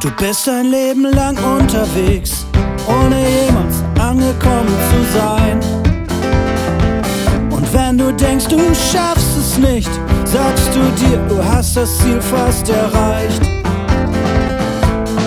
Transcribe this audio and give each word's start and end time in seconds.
Du 0.00 0.12
bist 0.12 0.48
ein 0.48 0.66
Leben 0.66 1.10
lang 1.12 1.36
unterwegs, 1.38 2.46
ohne 2.86 3.16
jemals 3.18 3.82
angekommen 4.00 4.72
zu 4.90 5.18
sein. 5.18 5.58
Und 7.50 7.74
wenn 7.74 7.98
du 7.98 8.12
denkst, 8.12 8.46
du 8.46 8.58
schaffst 8.74 9.36
es 9.36 9.58
nicht, 9.58 9.90
sagst 10.24 10.70
du 10.72 10.80
dir, 11.04 11.18
du 11.28 11.44
hast 11.44 11.76
das 11.76 11.98
Ziel 11.98 12.20
fast 12.20 12.68
erreicht. 12.68 13.42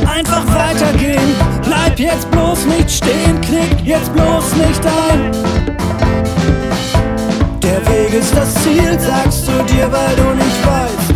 Einfach 0.08 0.46
weitergehen, 0.56 1.36
bleib 1.66 2.00
jetzt 2.00 2.32
bloß 2.32 2.66
nicht 2.68 2.90
stehen, 2.90 3.42
knick 3.42 3.86
jetzt 3.86 4.14
bloß 4.14 4.56
nicht 4.56 4.86
ein. 4.86 5.32
Der 7.62 7.86
Weg 7.88 8.14
ist 8.14 8.34
das 8.34 8.54
Ziel, 8.64 8.98
sagst 8.98 9.50
du 9.50 9.74
dir, 9.74 9.92
weil 9.92 10.16
du 10.16 10.34
nicht 10.36 10.66
weißt, 10.66 11.11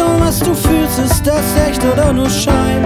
und 0.00 0.20
was 0.20 0.38
du 0.40 0.54
fühlst, 0.54 0.98
ist 0.98 1.26
das 1.26 1.44
echt 1.66 1.82
oder 1.84 2.12
nur 2.12 2.30
Schein? 2.30 2.82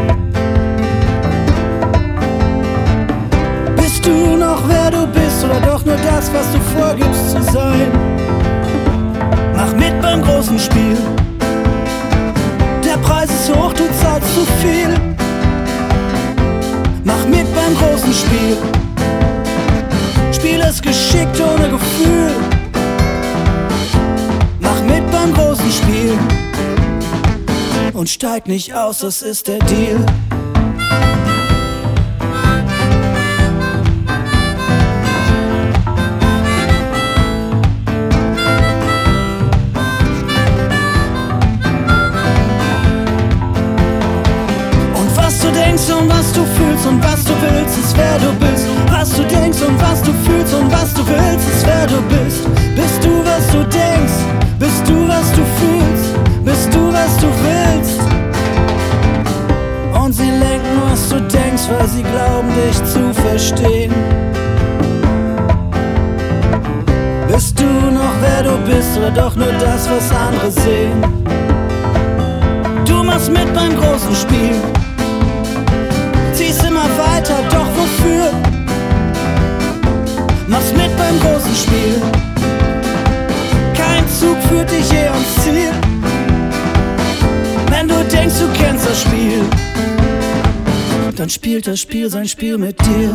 Bist 3.77 4.05
du 4.07 4.37
noch 4.37 4.63
wer 4.69 4.91
du 4.91 5.07
bist 5.07 5.45
oder 5.45 5.61
doch 5.61 5.85
nur 5.85 5.97
das, 5.97 6.31
was 6.33 6.53
du 6.53 6.61
vorgibst 6.79 7.31
zu 7.31 7.43
sein? 7.43 7.91
Mach 9.57 9.73
mit 9.75 10.01
beim 10.01 10.23
großen 10.23 10.59
Spiel. 10.59 10.97
Der 12.85 12.99
Preis 12.99 13.31
ist 13.31 13.55
hoch, 13.55 13.73
du 13.73 13.85
zahlst 14.03 14.35
zu 14.35 14.47
viel. 14.63 14.95
Mach 17.05 17.25
mit 17.27 17.47
beim 17.55 17.75
großen. 17.77 18.13
Spiel 18.13 18.82
Und 28.03 28.09
steig 28.09 28.49
nicht 28.49 28.75
aus, 28.75 28.99
das 28.99 29.23
ist 29.23 29.47
der 29.47 29.61
Deal. 29.61 29.95
Und 44.95 45.17
was 45.17 45.39
du 45.39 45.53
denkst 45.53 45.89
und 45.89 46.09
was 46.09 46.33
du 46.33 46.45
fühlst 46.45 46.87
und 46.89 47.05
was 47.05 47.23
du 47.23 47.31
willst, 47.41 47.79
ist 47.79 47.97
wer 47.97 48.19
du 48.19 48.33
bist. 48.41 48.52
Denkst, 61.53 61.69
weil 61.69 61.89
sie 61.89 62.03
glauben, 62.03 62.49
dich 62.55 62.77
zu 62.85 63.13
verstehen. 63.13 63.93
Bist 67.29 67.59
du 67.59 67.65
noch 67.65 68.15
wer 68.21 68.43
du 68.43 68.57
bist 68.65 68.97
oder 68.97 69.11
doch 69.11 69.37
nur 69.37 69.53
das, 69.53 69.89
was 69.89 70.11
andere 70.17 70.51
sehen? 70.51 71.03
Du 72.87 73.03
machst 73.03 73.31
mit 73.31 73.53
beim 73.55 73.75
großen 73.77 74.15
Spiel. 74.15 74.57
Ziehst 76.33 76.65
immer 76.65 76.87
weiter, 76.99 77.39
doch 77.51 77.69
wofür? 77.77 78.31
Machst 80.47 80.77
mit 80.77 80.97
beim 80.97 81.19
großen 81.21 81.55
Spiel. 81.55 82.03
Kein 83.75 84.05
Zug 84.09 84.37
führt 84.49 84.71
dich 84.71 84.91
je 84.91 85.09
ans 85.09 85.35
Ziel. 85.43 85.73
Wenn 87.71 87.89
du 87.89 87.95
denkst, 88.05 88.37
du 88.39 88.49
kennst 88.59 88.87
das 88.87 89.03
Spiel, 89.03 89.45
dann 91.19 91.29
spielt 91.29 91.67
das 91.67 91.81
Spiel 91.81 92.09
sein 92.09 92.27
Spiel 92.27 92.59
mit 92.59 92.81
dir. 92.81 93.11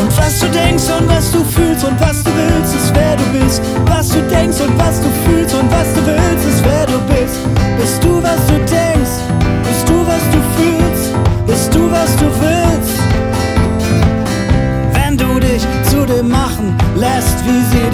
Und 0.00 0.18
was 0.18 0.40
du 0.40 0.46
denkst 0.48 0.84
und 0.98 1.08
was 1.08 1.30
du 1.32 1.44
fühlst 1.44 1.84
und 1.84 2.00
was 2.00 2.22
du 2.22 2.30
willst, 2.34 2.74
ist 2.74 2.94
wer 2.94 3.16
du 3.16 3.24
bist. 3.38 3.62
Was 3.86 4.08
du 4.08 4.20
denkst 4.28 4.60
und 4.60 4.78
was 4.78 5.00
du 5.00 5.08
fühlst 5.24 5.35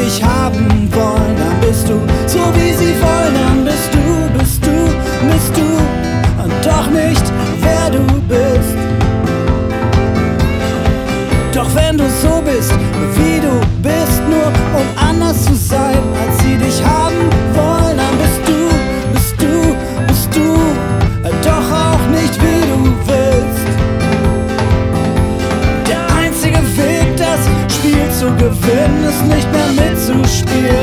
dich 0.02 0.22
haben 0.24 0.88
wollen, 0.92 1.41
Spiel 30.12 30.24
zu 30.26 30.81